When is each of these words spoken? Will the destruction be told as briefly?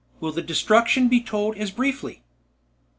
Will 0.19 0.31
the 0.31 0.41
destruction 0.41 1.09
be 1.09 1.21
told 1.21 1.55
as 1.57 1.69
briefly? 1.69 2.23